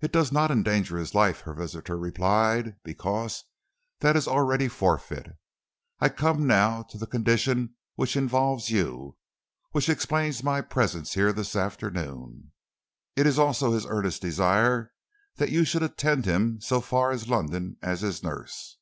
"It 0.00 0.12
does 0.12 0.30
not 0.30 0.52
endanger 0.52 0.96
his 0.98 1.16
life," 1.16 1.40
her 1.40 1.52
visitor 1.52 1.98
replied, 1.98 2.76
"because 2.84 3.42
that 3.98 4.14
is 4.14 4.28
already 4.28 4.68
forfeit. 4.68 5.36
I 5.98 6.10
come 6.10 6.46
now 6.46 6.84
to 6.84 6.96
the 6.96 7.08
condition 7.08 7.74
which 7.96 8.14
involves 8.14 8.70
you, 8.70 9.16
which 9.72 9.88
explains 9.88 10.44
my 10.44 10.60
presence 10.60 11.14
here 11.14 11.32
this 11.32 11.56
afternoon. 11.56 12.52
It 13.16 13.26
is 13.26 13.36
also 13.36 13.72
his 13.72 13.84
earnest 13.84 14.22
desire 14.22 14.92
that 15.38 15.50
you 15.50 15.64
should 15.64 15.82
attend 15.82 16.24
him 16.24 16.60
so 16.60 16.80
far 16.80 17.10
as 17.10 17.28
London 17.28 17.78
as 17.82 18.02
his 18.02 18.22
nurse." 18.22 18.78